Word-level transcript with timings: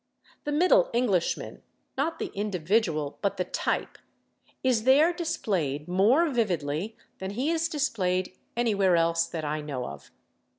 The 0.45 0.51
middle 0.51 0.89
Englishman—not 0.93 2.17
the 2.17 2.31
individual, 2.33 3.19
but 3.21 3.37
the 3.37 3.43
type—is 3.45 4.83
there 4.85 5.13
displayed 5.13 5.87
more 5.87 6.27
vividly 6.27 6.97
than 7.19 7.29
he 7.29 7.51
is 7.51 7.69
displayed 7.69 8.35
anywhere 8.57 8.95
else 8.95 9.27
that 9.27 9.45
I 9.45 9.61
know 9.61 9.85
of. 9.85 10.09